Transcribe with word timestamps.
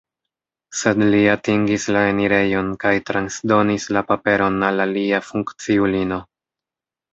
Sed 0.77 1.03
li 1.15 1.19
atingis 1.33 1.85
la 1.97 2.01
enirejon 2.13 2.73
kaj 2.85 2.95
transdonis 3.11 3.87
la 3.99 4.05
paperon 4.09 4.59
al 4.73 4.85
alia 4.89 5.23
funkciulino. 5.31 6.23